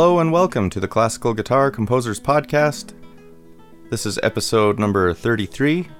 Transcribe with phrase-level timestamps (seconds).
[0.00, 2.94] Hello and welcome to the Classical Guitar Composers Podcast.
[3.90, 5.90] This is episode number 33,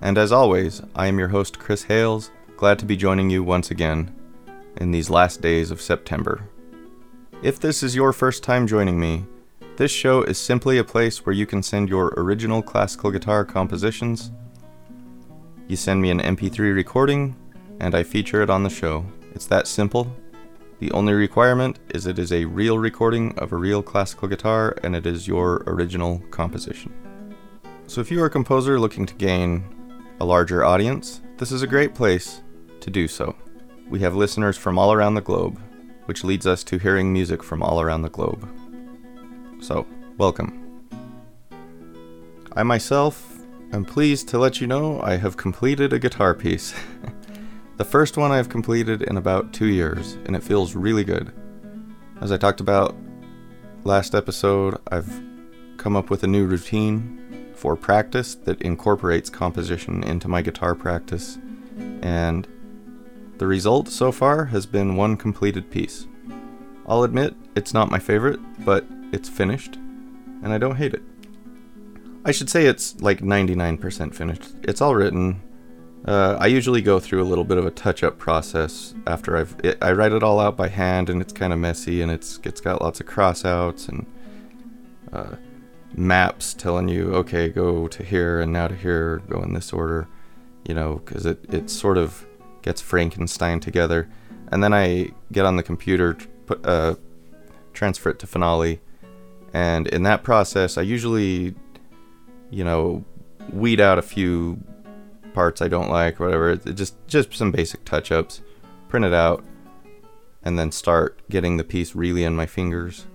[0.00, 3.70] and as always, I am your host, Chris Hales, glad to be joining you once
[3.70, 4.12] again
[4.78, 6.42] in these last days of September.
[7.44, 9.24] If this is your first time joining me,
[9.76, 14.32] this show is simply a place where you can send your original classical guitar compositions.
[15.68, 17.36] You send me an MP3 recording,
[17.78, 19.06] and I feature it on the show.
[19.32, 20.12] It's that simple.
[20.80, 24.96] The only requirement is it is a real recording of a real classical guitar and
[24.96, 26.92] it is your original composition.
[27.86, 29.64] So, if you are a composer looking to gain
[30.20, 32.42] a larger audience, this is a great place
[32.80, 33.36] to do so.
[33.88, 35.60] We have listeners from all around the globe,
[36.06, 38.48] which leads us to hearing music from all around the globe.
[39.60, 39.86] So,
[40.18, 40.88] welcome.
[42.52, 43.38] I myself
[43.72, 46.74] am pleased to let you know I have completed a guitar piece.
[47.76, 51.32] the first one I've completed in about two years, and it feels really good.
[52.20, 52.94] As I talked about
[53.82, 55.22] last episode, I've
[55.76, 61.38] come up with a new routine for practice that incorporates composition into my guitar practice,
[62.02, 62.46] and
[63.38, 66.06] the result so far has been one completed piece.
[66.86, 71.02] I'll admit it's not my favorite, but it's finished, and I don't hate it.
[72.24, 74.54] I should say it's like 99% finished.
[74.62, 75.42] It's all written.
[76.04, 79.78] Uh, I usually go through a little bit of a touch-up process after I've it,
[79.80, 82.60] I write it all out by hand, and it's kind of messy, and it's it's
[82.60, 84.06] got lots of crossouts and
[85.12, 85.36] uh,
[85.94, 90.06] maps telling you, okay, go to here and now to here, go in this order,
[90.68, 92.26] you know, because it it sort of
[92.60, 94.06] gets Frankenstein together,
[94.48, 96.96] and then I get on the computer, put uh,
[97.72, 98.78] transfer it to Finale,
[99.54, 101.54] and in that process, I usually,
[102.50, 103.06] you know,
[103.54, 104.62] weed out a few
[105.34, 106.50] parts I don't like, whatever.
[106.50, 108.40] It just just some basic touch-ups,
[108.88, 109.44] print it out,
[110.42, 113.06] and then start getting the piece really in my fingers,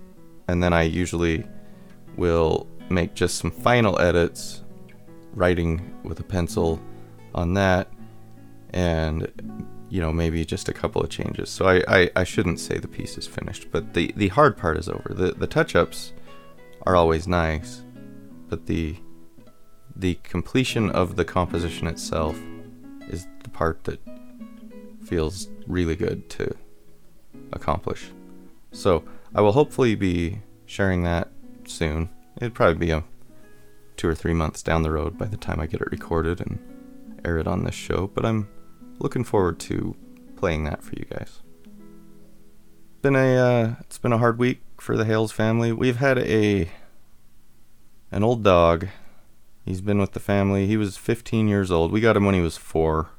[0.47, 1.45] and then I usually
[2.17, 4.63] will make just some final edits,
[5.33, 6.79] writing with a pencil
[7.33, 7.91] on that,
[8.71, 9.31] and
[9.89, 11.49] you know maybe just a couple of changes.
[11.49, 14.77] So I, I, I shouldn't say the piece is finished, but the the hard part
[14.77, 15.13] is over.
[15.15, 16.13] The the touch ups
[16.85, 17.83] are always nice,
[18.49, 18.95] but the
[19.99, 22.39] the completion of the composition itself
[23.09, 23.99] is the part that
[25.03, 26.55] feels really good to
[27.51, 28.09] accomplish.
[28.71, 29.03] So
[29.35, 31.29] I will hopefully be sharing that
[31.65, 32.09] soon.
[32.37, 33.03] It'd probably be a
[33.97, 36.59] two or three months down the road by the time I get it recorded and
[37.25, 38.47] air it on this show, but I'm
[38.99, 39.97] looking forward to
[40.37, 41.41] playing that for you guys.
[43.01, 45.73] Been a uh, it's been a hard week for the Hales family.
[45.73, 46.69] We've had a
[48.11, 48.87] an old dog.
[49.69, 50.65] He's been with the family.
[50.65, 51.91] He was 15 years old.
[51.91, 53.11] We got him when he was 4.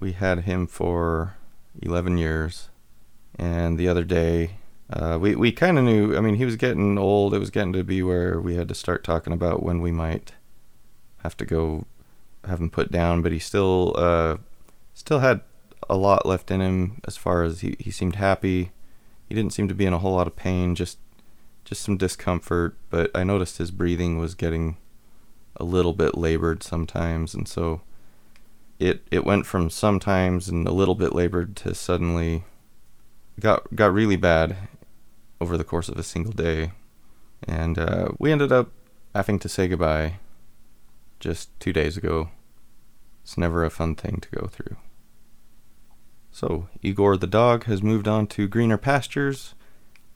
[0.00, 1.36] We had him for
[1.80, 2.68] 11 years.
[3.36, 4.56] And the other day,
[4.90, 6.16] uh, we we kind of knew.
[6.16, 7.32] I mean, he was getting old.
[7.32, 10.32] It was getting to be where we had to start talking about when we might
[11.18, 11.86] have to go
[12.44, 13.22] have him put down.
[13.22, 14.38] But he still uh,
[14.94, 15.42] still had
[15.88, 18.72] a lot left in him as far as he, he seemed happy.
[19.28, 20.98] He didn't seem to be in a whole lot of pain, just
[21.64, 24.76] just some discomfort, but I noticed his breathing was getting
[25.56, 27.80] a little bit labored sometimes and so
[28.78, 32.44] it it went from sometimes and a little bit labored to suddenly
[33.40, 34.56] got got really bad
[35.40, 36.72] over the course of a single day.
[37.46, 38.70] And uh, we ended up
[39.14, 40.18] having to say goodbye
[41.20, 42.30] just two days ago.
[43.22, 44.76] It's never a fun thing to go through.
[46.30, 49.54] So, Igor the dog has moved on to greener pastures,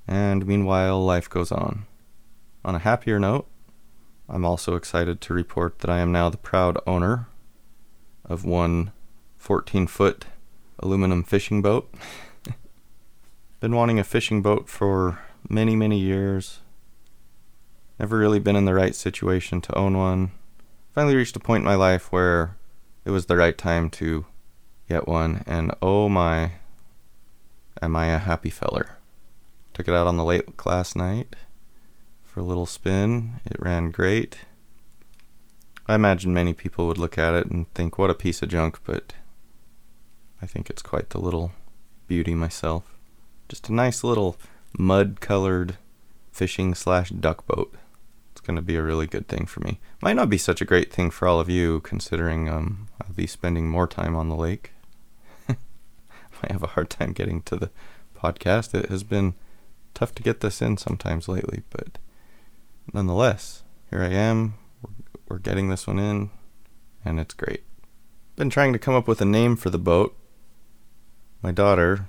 [0.06, 1.87] and meanwhile, life goes on.
[2.65, 3.47] On a happier note,
[4.28, 7.28] I'm also excited to report that I am now the proud owner
[8.25, 8.93] of one
[9.37, 10.27] 14 foot
[10.78, 11.93] aluminum fishing boat.
[13.60, 16.60] been wanting a fishing boat for many, many years.
[17.99, 20.33] Never really been in the right situation to own one.
[20.94, 22.57] Finally reached a point in my life where
[23.04, 24.27] it was the right time to
[24.89, 26.53] get one, and oh my,
[27.80, 28.98] am I a happy feller.
[29.74, 31.34] Took it out on the lake last night
[32.33, 33.41] for a little spin.
[33.45, 34.39] It ran great.
[35.87, 38.81] I imagine many people would look at it and think, what a piece of junk,
[38.84, 39.13] but
[40.41, 41.53] I think it's quite the little
[42.09, 42.84] beauty myself.
[43.51, 44.39] Just a nice little
[44.79, 45.77] mud colored
[46.33, 47.75] fishing slash duck boat.
[48.31, 49.79] It's going to be a really good thing for me.
[50.01, 53.27] Might not be such a great thing for all of you, considering um, I'll be
[53.27, 54.71] spending more time on the lake.
[55.49, 55.55] I
[56.51, 57.71] have a hard time getting to the
[58.17, 58.75] podcast.
[58.75, 59.34] It has been
[59.93, 61.99] tough to get this in sometimes lately, but
[62.93, 64.55] nonetheless, here I am.
[65.29, 66.31] We're, getting this one in,
[67.05, 67.63] and it's great.
[68.37, 70.15] Been trying to come up with a name for the boat.
[71.41, 72.09] My daughter,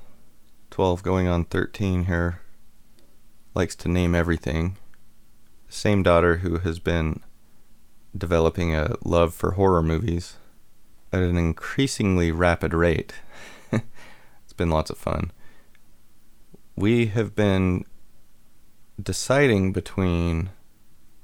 [0.71, 2.41] 12 going on 13 here,
[3.55, 4.77] likes to name everything.
[5.69, 7.21] Same daughter who has been
[8.15, 10.35] developing a love for horror movies
[11.11, 13.13] at an increasingly rapid rate.
[13.71, 15.31] it's been lots of fun.
[16.75, 17.85] We have been
[19.01, 20.49] deciding between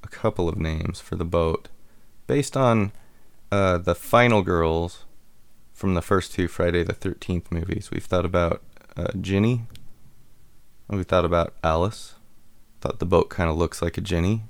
[0.04, 1.70] a couple of names for the boat
[2.28, 2.92] based on
[3.52, 5.06] uh, the final girls
[5.74, 7.90] from the first two Friday the 13th movies.
[7.92, 8.62] We've thought about
[8.96, 9.64] uh, Ginny.
[10.90, 12.16] We thought about Alice.
[12.82, 14.44] Thought the boat kind of looks like a Ginny.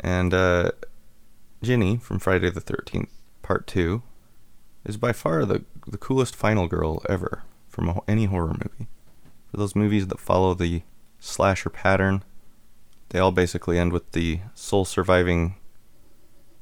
[0.00, 0.72] And uh,
[1.62, 3.10] Ginny from Friday the 13th,
[3.42, 4.02] Part 2,
[4.84, 8.88] is by far the, the coolest final girl ever from any horror movie.
[9.50, 10.82] For those movies that follow the
[11.20, 12.24] slasher pattern,
[13.12, 15.56] they all basically end with the sole surviving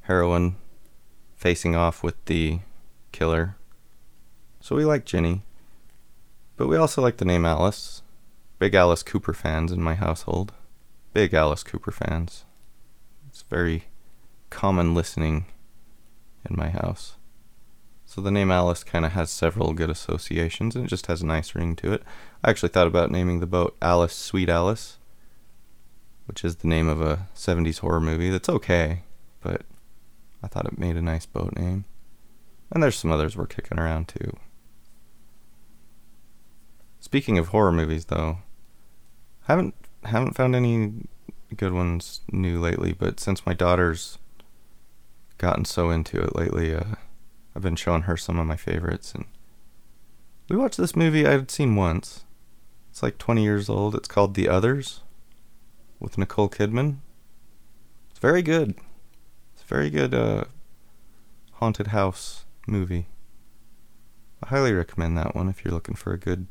[0.01, 0.57] heroine
[1.33, 2.59] facing off with the
[3.13, 3.55] killer.
[4.59, 5.43] So we like Ginny.
[6.57, 8.01] But we also like the name Alice.
[8.59, 10.51] Big Alice Cooper fans in my household.
[11.13, 12.43] Big Alice Cooper fans.
[13.29, 13.85] It's very
[14.49, 15.45] common listening
[16.49, 17.15] in my house.
[18.05, 21.25] So the name Alice kind of has several good associations and it just has a
[21.25, 22.03] nice ring to it.
[22.43, 24.97] I actually thought about naming the boat Alice Sweet Alice,
[26.31, 29.01] which is the name of a 70s horror movie that's okay,
[29.41, 29.63] but
[30.41, 31.83] I thought it made a nice boat name.
[32.71, 34.37] And there's some others we're kicking around too.
[37.01, 38.37] Speaking of horror movies, though,
[39.41, 39.75] haven't
[40.05, 40.93] haven't found any
[41.57, 42.93] good ones new lately.
[42.93, 44.17] But since my daughter's
[45.37, 46.95] gotten so into it lately, uh,
[47.53, 49.13] I've been showing her some of my favorites.
[49.13, 49.25] And
[50.47, 52.23] we watched this movie I'd seen once.
[52.89, 53.95] It's like 20 years old.
[53.95, 55.01] It's called The Others,
[56.01, 56.97] with Nicole Kidman.
[58.09, 58.71] It's very good.
[59.53, 60.45] It's a very good uh,
[61.53, 63.07] haunted house movie.
[64.43, 66.47] I highly recommend that one if you're looking for a good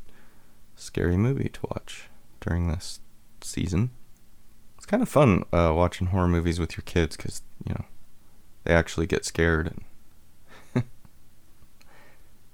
[0.75, 2.09] scary movie to watch
[2.39, 3.01] during this
[3.41, 3.91] season.
[4.77, 7.85] It's kind of fun uh, watching horror movies with your kids because, you know,
[8.63, 9.83] they actually get scared and
[10.75, 10.83] you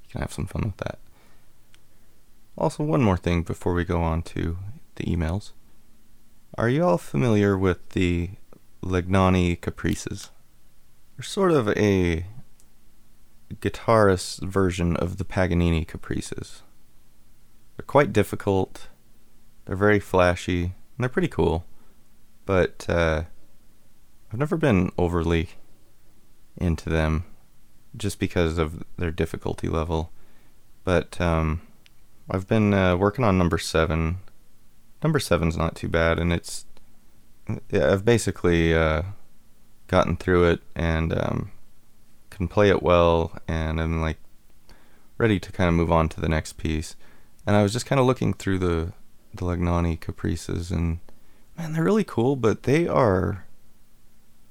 [0.09, 0.97] can have some fun with that.
[2.57, 4.57] Also, one more thing before we go on to
[4.95, 5.51] the emails.
[6.55, 8.31] Are you all familiar with the
[8.81, 10.31] Legnani Caprices?
[11.15, 12.25] They're sort of a
[13.55, 16.63] guitarist version of the Paganini Caprices.
[17.75, 18.87] They're quite difficult.
[19.65, 20.63] They're very flashy.
[20.63, 21.65] And they're pretty cool.
[22.45, 23.23] But uh,
[24.31, 25.49] I've never been overly
[26.57, 27.25] into them
[27.95, 30.11] just because of their difficulty level.
[30.83, 31.61] But um,
[32.29, 34.19] I've been uh, working on number seven.
[35.03, 36.65] Number seven's not too bad, and it's
[37.69, 39.03] yeah, I've basically uh,
[39.87, 41.51] gotten through it and um,
[42.29, 44.17] can play it well, and I'm like
[45.17, 46.95] ready to kind of move on to the next piece
[47.47, 48.91] and I was just kind of looking through the
[49.33, 50.99] the Legnani Caprices, and
[51.57, 53.45] man, they're really cool, but they are.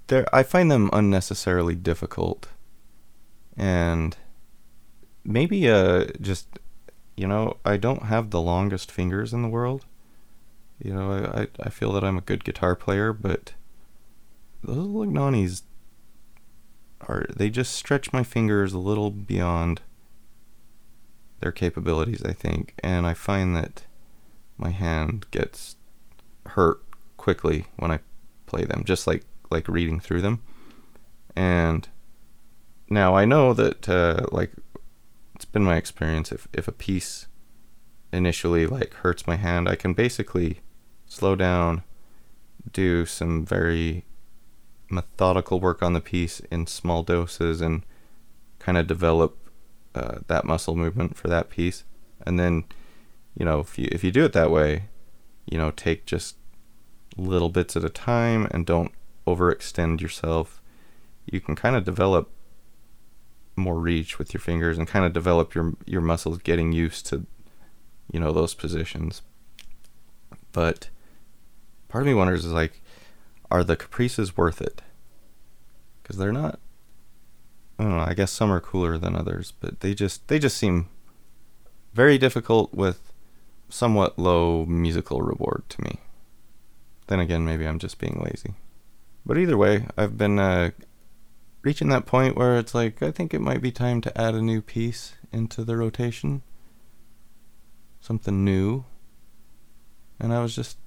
[0.06, 2.48] They I find them unnecessarily difficult,
[3.56, 4.16] and
[5.24, 6.58] maybe uh just
[7.16, 9.84] you know I don't have the longest fingers in the world.
[10.82, 13.54] You know I I feel that I'm a good guitar player, but
[14.62, 15.62] those Legnanis
[17.02, 19.80] are they just stretch my fingers a little beyond
[21.40, 23.84] their capabilities, I think, and I find that
[24.58, 25.76] my hand gets
[26.46, 26.82] hurt
[27.16, 28.00] quickly when I
[28.46, 30.42] play them, just like like reading through them.
[31.34, 31.88] And
[32.88, 34.52] now I know that uh, like
[35.34, 37.28] it's been my experience if if a piece
[38.12, 40.60] initially like hurts my hand, I can basically
[41.06, 41.82] slow down,
[42.72, 44.04] do some very
[44.90, 47.82] methodical work on the piece in small doses and
[48.58, 49.36] kind of develop
[49.94, 51.84] uh, that muscle movement for that piece,
[52.26, 52.64] and then
[53.36, 54.84] you know if you if you do it that way,
[55.50, 56.36] you know take just
[57.16, 58.92] little bits at a time and don't
[59.26, 60.60] overextend yourself.
[61.24, 62.30] You can kind of develop
[63.56, 67.26] more reach with your fingers and kind of develop your your muscles getting used to
[68.12, 69.22] you know those positions.
[70.52, 70.90] But
[71.88, 72.80] part of me wonders is like
[73.50, 74.82] are the caprices worth it?
[76.04, 76.58] Cuz they're not
[77.78, 78.04] I don't know.
[78.04, 80.88] I guess some are cooler than others, but they just they just seem
[81.92, 83.12] very difficult with
[83.68, 86.00] somewhat low musical reward to me.
[87.08, 88.54] Then again, maybe I'm just being lazy.
[89.24, 90.70] But either way, I've been uh,
[91.62, 94.42] reaching that point where it's like I think it might be time to add a
[94.42, 96.42] new piece into the rotation.
[98.00, 98.84] Something new.
[100.18, 100.78] And I was just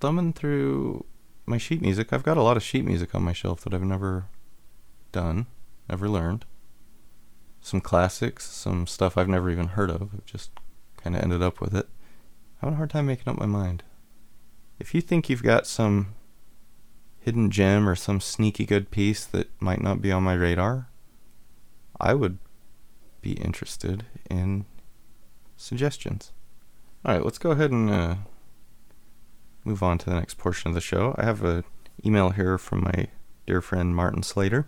[0.00, 1.04] thumbing through
[1.46, 2.12] my sheet music.
[2.12, 4.26] I've got a lot of sheet music on my shelf that I've never
[5.12, 5.46] done,
[5.88, 6.44] never learned.
[7.60, 10.02] Some classics, some stuff I've never even heard of.
[10.14, 10.50] I've just
[10.96, 11.88] kind of ended up with it.
[12.60, 13.82] I'm Having a hard time making up my mind.
[14.78, 16.14] if you think you've got some
[17.20, 20.88] hidden gem or some sneaky good piece that might not be on my radar,
[22.00, 22.38] I would
[23.20, 24.64] be interested in
[25.56, 26.32] suggestions.
[27.04, 28.14] All right, let's go ahead and uh,
[29.68, 31.14] move on to the next portion of the show.
[31.18, 31.62] I have an
[32.04, 33.08] email here from my
[33.46, 34.66] dear friend Martin Slater,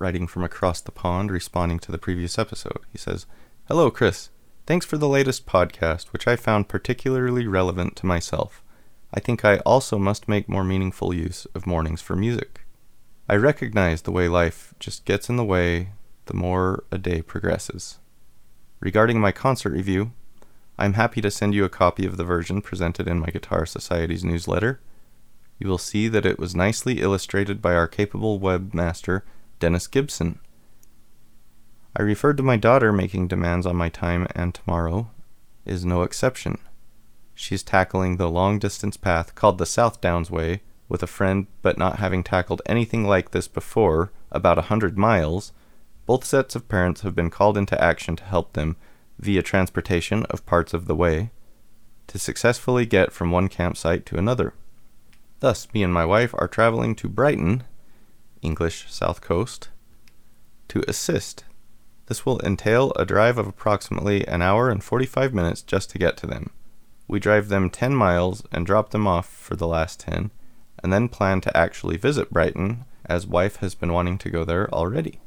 [0.00, 2.80] writing from across the pond, responding to the previous episode.
[2.90, 3.26] He says,
[3.68, 4.30] Hello, Chris.
[4.66, 8.64] Thanks for the latest podcast, which I found particularly relevant to myself.
[9.14, 12.62] I think I also must make more meaningful use of mornings for music.
[13.28, 15.90] I recognize the way life just gets in the way
[16.26, 17.98] the more a day progresses.
[18.80, 20.10] Regarding my concert review,
[20.78, 23.64] I am happy to send you a copy of the version presented in my Guitar
[23.64, 24.80] Society's newsletter.
[25.58, 29.22] You will see that it was nicely illustrated by our capable webmaster,
[29.58, 30.38] Dennis Gibson.
[31.98, 35.10] I referred to my daughter making demands on my time, and tomorrow
[35.64, 36.58] is no exception.
[37.34, 41.78] She's tackling the long distance path called the South Downs Way with a friend, but
[41.78, 45.52] not having tackled anything like this before, about a hundred miles.
[46.04, 48.76] Both sets of parents have been called into action to help them,
[49.18, 51.30] via transportation of parts of the way,
[52.06, 54.54] to successfully get from one campsite to another.
[55.40, 57.64] Thus, me and my wife are traveling to Brighton,
[58.42, 59.68] English South Coast,
[60.68, 61.44] to assist
[62.06, 66.16] this will entail a drive of approximately an hour and 45 minutes just to get
[66.18, 66.50] to them.
[67.08, 70.30] We drive them 10 miles and drop them off for the last 10,
[70.82, 74.72] and then plan to actually visit Brighton, as wife has been wanting to go there
[74.72, 75.20] already.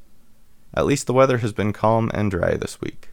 [0.73, 3.09] At least the weather has been calm and dry this week.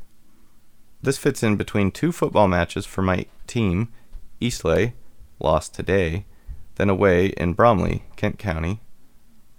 [1.06, 3.92] This fits in between two football matches for my team,
[4.40, 4.92] Eastleigh,
[5.38, 6.24] lost today,
[6.74, 8.80] then away in Bromley, Kent County,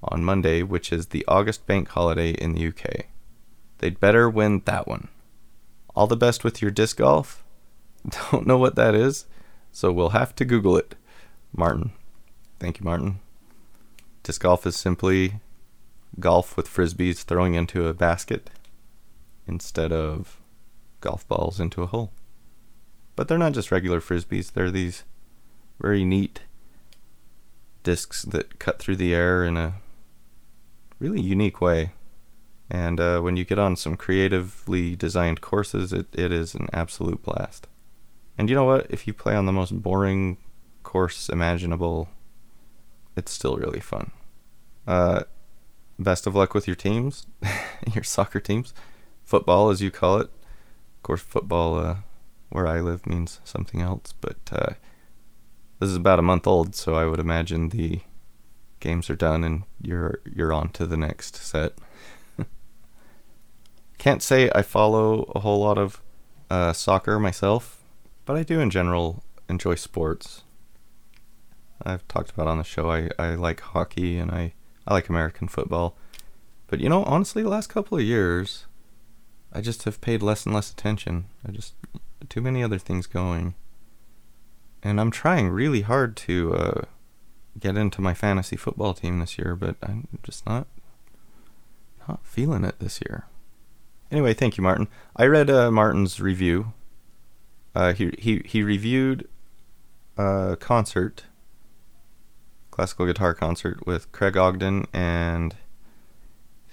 [0.04, 3.06] on Monday, which is the August bank holiday in the UK.
[3.78, 5.08] They'd better win that one.
[5.96, 7.46] All the best with your disc golf.
[8.30, 9.26] Don't know what that is,
[9.72, 10.96] so we'll have to Google it.
[11.56, 11.92] Martin.
[12.60, 13.20] Thank you, Martin.
[14.22, 15.40] Disc golf is simply
[16.20, 18.50] golf with frisbees throwing into a basket
[19.48, 20.42] instead of
[21.08, 22.12] golf balls into a hole.
[23.16, 25.04] But they're not just regular frisbees, they're these
[25.80, 26.42] very neat
[27.84, 29.76] discs that cut through the air in a
[31.00, 31.92] really unique way.
[32.70, 37.24] And uh, when you get on some creatively designed courses, it, it is an absolute
[37.24, 37.68] blast.
[38.38, 38.88] And you know what?
[38.90, 40.38] If you play on the most boring
[40.84, 42.10] course imaginable,
[43.16, 44.12] it's still really fun.
[44.86, 45.24] Uh,
[45.98, 47.28] best of luck with your teams,
[47.94, 48.74] your soccer teams,
[49.24, 50.30] football as you call it.
[51.08, 51.96] Course, football uh,
[52.50, 54.74] where I live means something else, but uh,
[55.80, 58.02] this is about a month old, so I would imagine the
[58.82, 61.76] games are done and you're you're on to the next set.
[63.98, 66.02] Can't say I follow a whole lot of
[66.50, 67.82] uh, soccer myself,
[68.26, 70.44] but I do in general enjoy sports.
[71.86, 75.48] I've talked about on the show I, I like hockey and I, I like American
[75.48, 75.96] football.
[76.68, 78.66] But you know, honestly, the last couple of years,
[79.54, 81.26] I just have paid less and less attention.
[81.48, 81.74] I just
[82.30, 83.56] too many other things going,
[84.84, 86.82] and I'm trying really hard to uh,
[87.60, 90.68] get into my fantasy football team this year, but I'm just not
[92.08, 93.26] not feeling it this year.
[94.12, 94.88] Anyway, thank you, Martin.
[95.16, 96.74] I read uh, Martin's review.
[97.76, 99.28] Uh, he he he reviewed
[100.18, 101.26] a concert,
[102.72, 105.56] classical guitar concert with Craig Ogden and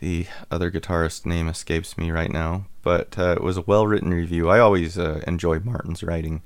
[0.04, 2.66] the other guitarist name escapes me right now.
[2.82, 4.50] But uh, it was a well written review.
[4.50, 6.42] I always uh, enjoy Martin's writing.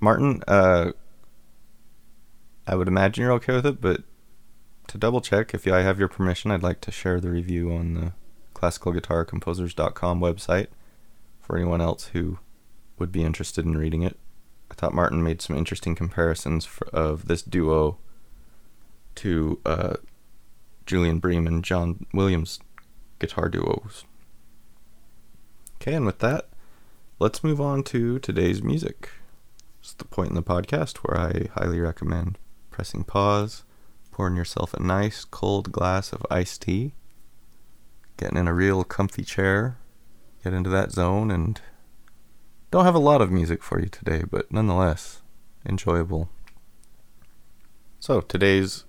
[0.00, 0.90] Martin, uh,
[2.66, 4.02] I would imagine you're okay with it, but
[4.88, 7.94] to double check, if I have your permission, I'd like to share the review on
[7.94, 8.12] the
[8.56, 10.66] classicalguitarcomposers.com website
[11.40, 12.40] for anyone else who
[12.98, 14.18] would be interested in reading it.
[14.72, 17.98] I thought Martin made some interesting comparisons for, of this duo
[19.16, 19.96] to uh,
[20.86, 22.60] Julian Bream and John Williams
[23.18, 24.04] guitar duos.
[25.76, 26.48] Okay, and with that,
[27.18, 29.10] let's move on to today's music.
[29.80, 32.38] It's the point in the podcast where I highly recommend
[32.70, 33.64] pressing pause,
[34.12, 36.92] pouring yourself a nice cold glass of iced tea,
[38.16, 39.78] getting in a real comfy chair,
[40.44, 41.60] get into that zone, and
[42.70, 45.22] don't have a lot of music for you today, but nonetheless,
[45.64, 46.28] enjoyable.
[47.98, 48.84] So, today's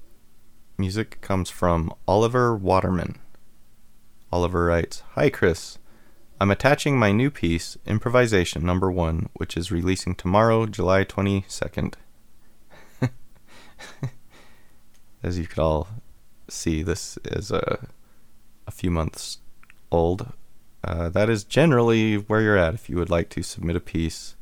[0.77, 3.19] music comes from Oliver Waterman.
[4.31, 5.77] Oliver writes Hi, Chris.
[6.39, 11.95] I'm attaching my new piece, Improvisation Number One, which is releasing tomorrow, July 22nd.
[15.23, 15.87] As you could all
[16.49, 17.87] see, this is a
[18.67, 19.39] a few months
[19.91, 20.33] old.
[20.83, 24.35] Uh, that is generally where you're at if you would like to submit a piece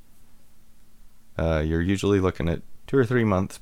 [1.37, 3.59] Uh, you're usually looking at two or three months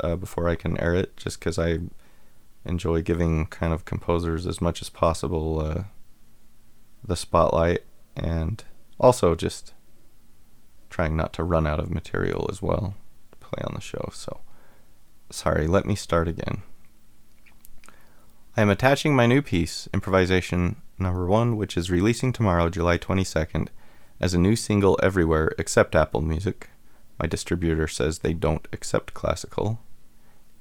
[0.00, 1.78] uh, before I can air it, just because I
[2.68, 5.84] enjoy giving kind of composers as much as possible uh,
[7.04, 7.84] the spotlight
[8.16, 8.64] and
[8.98, 9.72] also just
[10.90, 12.94] trying not to run out of material as well
[13.32, 14.10] to play on the show.
[14.12, 14.40] So,
[15.30, 16.62] sorry, let me start again.
[18.56, 23.68] I am attaching my new piece, Improvisation Number 1, which is releasing tomorrow, July 22nd,
[24.20, 26.68] as a new single everywhere except Apple Music.
[27.20, 29.80] My distributor says they don't accept classical.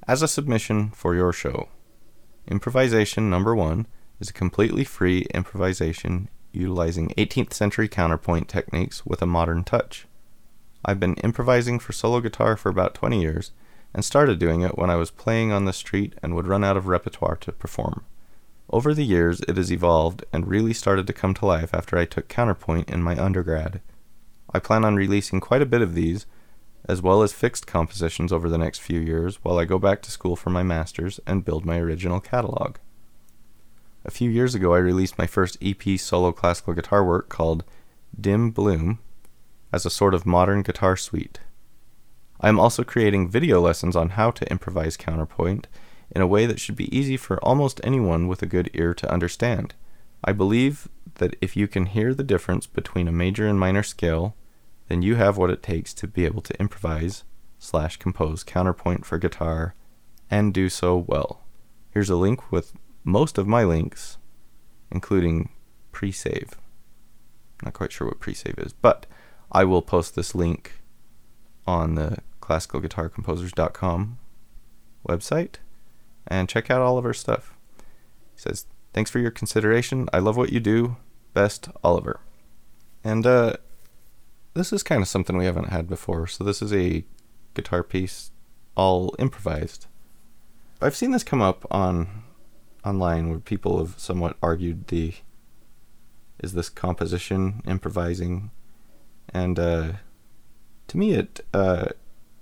[0.07, 1.69] As a submission for your show.
[2.49, 3.87] Improvisation Number 1
[4.21, 10.07] is a completely free improvisation utilizing 18th century counterpoint techniques with a modern touch.
[10.85, 13.51] I've been improvising for solo guitar for about 20 years
[13.93, 16.77] and started doing it when I was playing on the street and would run out
[16.77, 18.05] of repertoire to perform.
[18.69, 22.05] Over the years, it has evolved and really started to come to life after I
[22.05, 23.81] took counterpoint in my undergrad.
[24.53, 26.25] I plan on releasing quite a bit of these,
[26.87, 30.11] as well as fixed compositions over the next few years while I go back to
[30.11, 32.77] school for my master's and build my original catalog.
[34.05, 37.65] A few years ago, I released my first EP solo classical guitar work called
[38.19, 38.99] Dim Bloom
[39.73, 41.39] as a sort of modern guitar suite.
[42.39, 45.67] I am also creating video lessons on how to improvise counterpoint
[46.11, 49.11] in a way that should be easy for almost anyone with a good ear to
[49.11, 49.73] understand.
[50.23, 54.35] I believe that if you can hear the difference between a major and minor scale,
[54.87, 57.23] then you have what it takes to be able to improvise
[57.59, 59.75] slash compose counterpoint for guitar
[60.29, 61.41] and do so well.
[61.91, 64.17] Here's a link with most of my links,
[64.91, 65.49] including
[65.91, 66.51] pre-save.
[67.63, 69.05] Not quite sure what pre-save is, but
[69.51, 70.81] I will post this link
[71.65, 74.19] on the classicalguitarcomposers.com
[75.07, 75.55] website
[76.27, 77.53] and check out all of our stuff.
[78.35, 80.07] He says, Thanks for your consideration.
[80.11, 80.97] I love what you do.
[81.33, 82.19] Best, Oliver.
[83.03, 83.57] And uh,
[84.57, 86.27] this is kind of something we haven't had before.
[86.27, 87.05] So, this is a
[87.53, 88.31] guitar piece
[88.75, 89.87] all improvised.
[90.81, 92.23] I've seen this come up on
[92.85, 95.13] online where people have somewhat argued the
[96.39, 98.51] is this composition improvising
[99.33, 99.91] and uh,
[100.87, 101.87] to me it uh,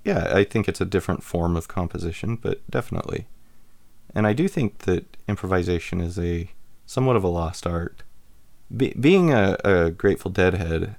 [0.03, 3.27] yeah i think it's a different form of composition but definitely
[4.13, 6.51] and i do think that improvisation is a
[6.85, 8.03] somewhat of a lost art
[8.75, 10.95] Be- being a, a, grateful dead head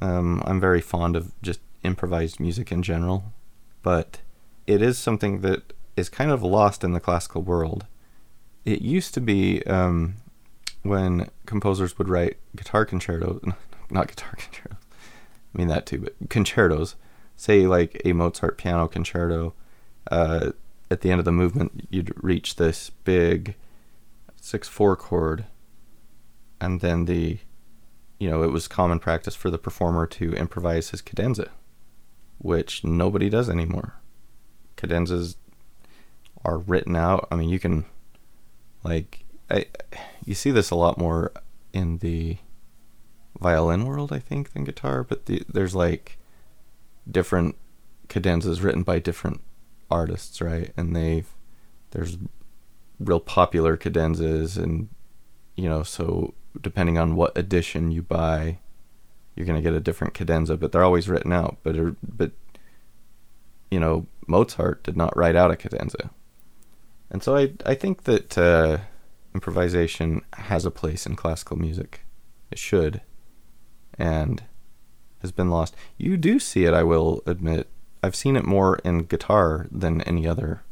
[0.00, 3.32] um, i'm very fond of just improvised music in general
[3.82, 4.20] but
[4.66, 7.86] it is something that is kind of lost in the classical world.
[8.64, 10.16] It used to be um,
[10.82, 13.42] when composers would write guitar concertos,
[13.90, 14.78] not guitar concertos,
[15.54, 16.94] I mean that too, but concertos,
[17.36, 19.54] say like a Mozart piano concerto,
[20.10, 20.50] uh,
[20.90, 23.54] at the end of the movement, you'd reach this big
[24.40, 25.44] 6 4 chord,
[26.60, 27.38] and then the,
[28.22, 31.50] you know, it was common practice for the performer to improvise his cadenza,
[32.38, 33.94] which nobody does anymore.
[34.76, 35.34] Cadenzas
[36.44, 37.26] are written out.
[37.32, 37.84] I mean, you can
[38.84, 39.66] like I,
[40.24, 41.32] you see this a lot more
[41.72, 42.36] in the
[43.40, 45.02] violin world, I think, than guitar.
[45.02, 46.16] But the, there's like
[47.10, 47.56] different
[48.08, 49.40] cadenzas written by different
[49.90, 50.72] artists, right?
[50.76, 51.28] And they've
[51.90, 52.18] there's
[53.00, 54.90] real popular cadenzas, and
[55.56, 58.58] you know, so depending on what edition you buy,
[59.34, 60.56] you're gonna get a different cadenza.
[60.56, 61.58] But they're always written out.
[61.62, 62.32] But but
[63.70, 66.10] you know, Mozart did not write out a cadenza.
[67.10, 68.78] And so I I think that uh,
[69.34, 72.00] improvisation has a place in classical music.
[72.50, 73.00] It should,
[73.98, 74.42] and
[75.20, 75.74] has been lost.
[75.96, 77.68] You do see it, I will admit.
[78.02, 80.62] I've seen it more in guitar than any other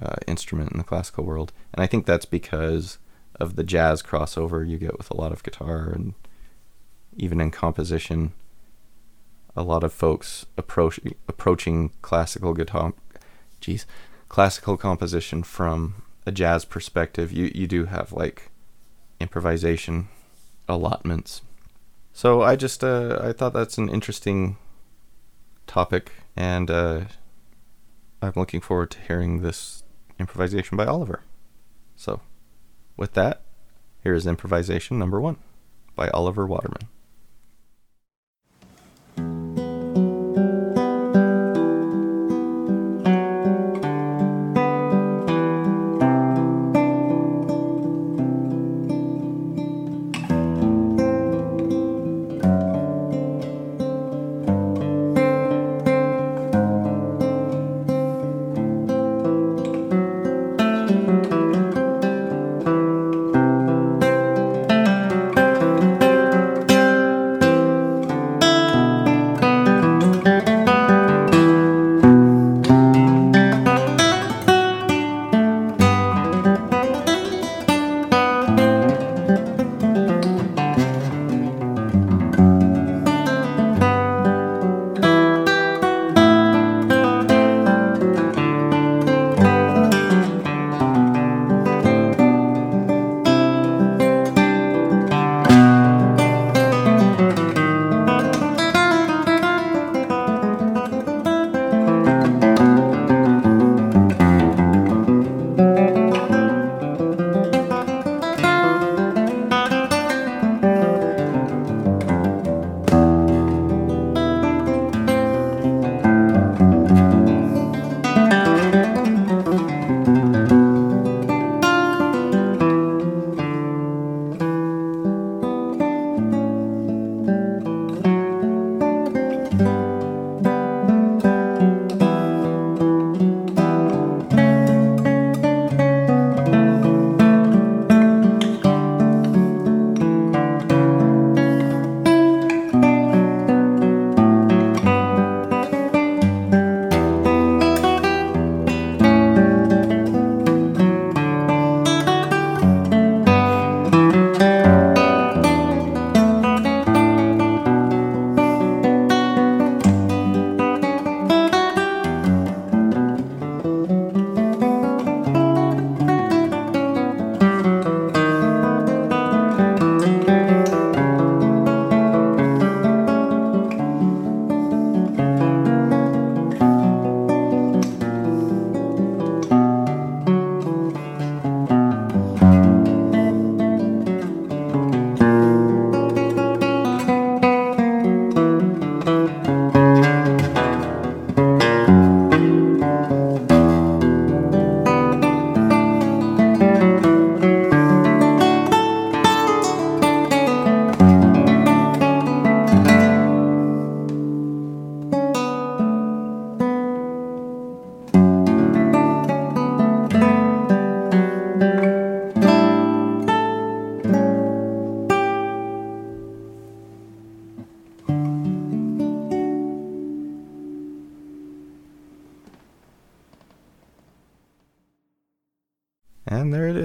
[0.00, 2.98] uh, instrument in the classical world, and I think that's because
[3.40, 6.14] of the jazz crossover you get with a lot of guitar, and
[7.16, 8.32] even in composition,
[9.56, 12.92] a lot of folks approach approaching classical guitar.
[13.60, 13.86] Geez,
[14.28, 18.50] classical composition from a jazz perspective, you, you do have like
[19.18, 20.08] improvisation
[20.68, 21.42] allotments.
[22.12, 24.56] So I just uh, I thought that's an interesting
[25.66, 27.04] topic, and uh,
[28.22, 29.82] I'm looking forward to hearing this
[30.18, 31.22] improvisation by Oliver.
[31.96, 32.20] So,
[33.00, 33.40] with that,
[34.04, 35.38] here is improvisation number one
[35.96, 36.86] by Oliver Waterman.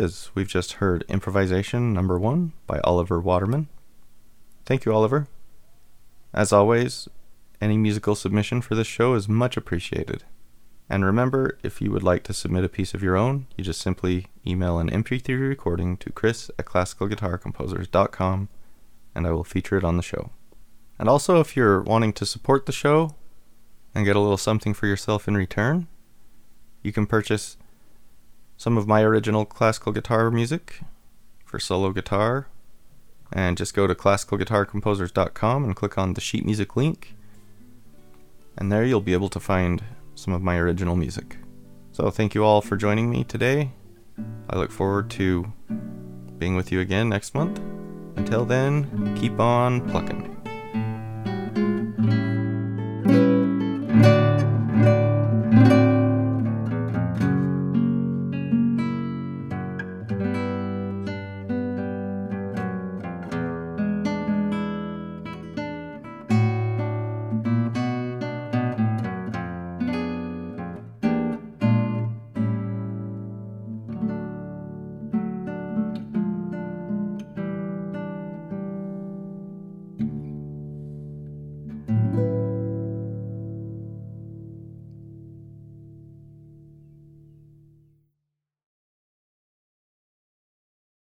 [0.05, 0.29] Is.
[0.35, 3.67] We've just heard Improvisation Number One by Oliver Waterman.
[4.65, 5.27] Thank you, Oliver.
[6.33, 7.09] As always,
[7.59, 10.23] any musical submission for this show is much appreciated.
[10.87, 13.81] And remember, if you would like to submit a piece of your own, you just
[13.81, 18.49] simply email an MP3 recording to chris at classicalguitarcomposers.com
[19.15, 20.29] and I will feature it on the show.
[20.99, 23.15] And also, if you're wanting to support the show
[23.95, 25.87] and get a little something for yourself in return,
[26.83, 27.57] you can purchase
[28.57, 30.81] some of my original classical guitar music
[31.45, 32.47] for solo guitar
[33.31, 37.15] and just go to classicalguitarcomposers.com and click on the sheet music link.
[38.57, 39.83] And there you'll be able to find
[40.15, 41.37] some of my original music.
[41.91, 43.71] So thank you all for joining me today.
[44.49, 45.51] I look forward to
[46.37, 47.59] being with you again next month.
[48.15, 50.34] Until then, keep on plucking.